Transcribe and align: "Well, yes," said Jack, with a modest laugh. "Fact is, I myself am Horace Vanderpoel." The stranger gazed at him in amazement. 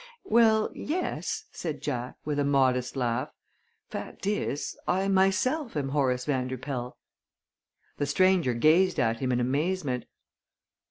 "Well, 0.25 0.71
yes," 0.73 1.45
said 1.51 1.79
Jack, 1.83 2.15
with 2.25 2.39
a 2.39 2.43
modest 2.43 2.95
laugh. 2.95 3.29
"Fact 3.91 4.25
is, 4.25 4.75
I 4.87 5.07
myself 5.07 5.77
am 5.77 5.89
Horace 5.89 6.25
Vanderpoel." 6.25 6.97
The 7.97 8.07
stranger 8.07 8.55
gazed 8.55 8.99
at 8.99 9.19
him 9.19 9.31
in 9.31 9.39
amazement. 9.39 10.05